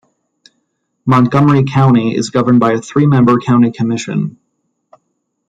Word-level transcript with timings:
Montgomery 1.05 1.63
County 1.63 2.15
is 2.15 2.31
governed 2.31 2.59
by 2.59 2.71
a 2.73 2.81
three-member 2.81 3.37
county 3.39 3.69
commission. 3.71 4.39